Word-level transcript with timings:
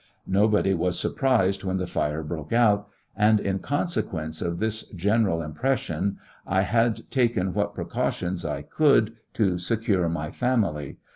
Nobody 0.25 0.73
was 0.73 0.99
surprised 0.99 1.63
when 1.63 1.77
the 1.77 1.85
fire 1.85 2.23
broke 2.23 2.51
out; 2.51 2.87
and 3.15 3.39
in 3.39 3.59
consequence 3.59 4.41
of 4.41 4.57
this 4.57 4.81
general 4.95 5.35
11 5.37 5.51
impression, 5.51 6.17
I 6.47 6.61
had 6.63 7.07
taken 7.11 7.53
what 7.53 7.75
precautions 7.75 8.43
I 8.43 8.63
could 8.63 9.13
to 9.35 9.59
secure 9.59 10.09
my 10.09 10.31
family. 10.31 10.97